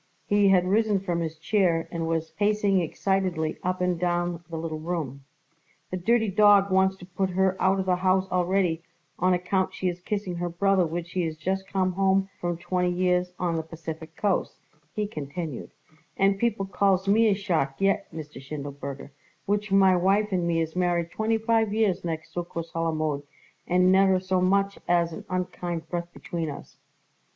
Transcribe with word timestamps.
He 0.25 0.47
had 0.47 0.65
risen 0.67 0.99
from 0.99 1.19
his 1.19 1.37
chair 1.37 1.87
and 1.91 2.07
was 2.07 2.31
pacing 2.31 2.81
excitedly 2.81 3.59
up 3.61 3.81
and 3.81 3.99
down 3.99 4.43
the 4.49 4.57
little 4.57 4.79
room. 4.79 5.25
"The 5.91 5.97
dirty 5.97 6.27
dawg 6.27 6.71
wants 6.71 6.95
to 6.95 7.05
put 7.05 7.29
her 7.29 7.55
out 7.61 7.79
of 7.79 7.85
the 7.85 7.97
house 7.97 8.27
already 8.31 8.81
on 9.19 9.35
account 9.35 9.75
she 9.75 9.89
is 9.89 10.01
kissing 10.01 10.37
her 10.37 10.49
brother 10.49 10.87
which 10.87 11.11
he 11.11 11.23
is 11.23 11.37
just 11.37 11.67
come 11.67 11.91
home 11.91 12.29
from 12.39 12.57
twenty 12.57 12.91
years 12.91 13.31
on 13.37 13.57
the 13.57 13.61
Pacific 13.61 14.15
Coast," 14.15 14.55
he 14.95 15.05
continued; 15.05 15.69
"and 16.17 16.39
people 16.39 16.65
calls 16.65 17.07
me 17.07 17.27
a 17.27 17.35
shark 17.35 17.75
yet, 17.77 18.11
Mr. 18.11 18.41
Schindelberger, 18.41 19.11
which 19.45 19.71
my 19.71 19.95
wife 19.95 20.29
and 20.31 20.47
me 20.47 20.61
is 20.61 20.75
married 20.75 21.11
twenty 21.11 21.37
five 21.37 21.71
years 21.75 22.03
next 22.03 22.33
Succos 22.33 22.71
Halamode 22.71 23.21
and 23.67 23.91
never 23.91 24.19
so 24.19 24.41
much 24.41 24.79
as 24.87 25.13
an 25.13 25.25
unkind 25.29 25.87
breath 25.89 26.11
between 26.11 26.49
us." 26.49 26.77